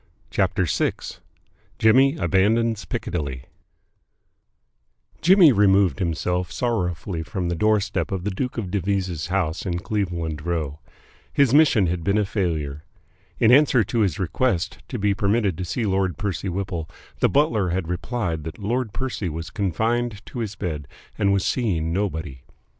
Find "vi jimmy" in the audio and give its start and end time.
0.65-2.15